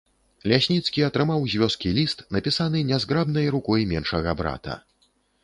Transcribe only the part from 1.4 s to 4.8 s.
з вёскі ліст, напісаны нязграбнай рукой меншага брата.